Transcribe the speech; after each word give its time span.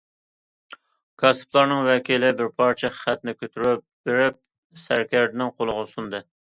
كاسىپلارنىڭ 1.23 1.83
ۋەكىلى 1.89 2.33
بىر 2.41 2.51
پارچە 2.63 2.93
خەتنى 3.03 3.39
كۆتۈرۈپ 3.45 3.87
بېرىپ 4.11 4.45
سەركەردىنىڭ 4.89 5.59
قولىغا 5.59 5.91
سۇندى. 5.97 6.29